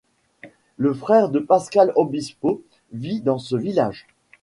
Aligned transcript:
Le 0.77 0.95
frère 0.95 1.29
de 1.29 1.37
Pascal 1.37 1.93
Obispo 1.95 2.63
vit 2.91 3.21
dans 3.21 3.37
ce 3.37 3.55
village. 3.55 4.07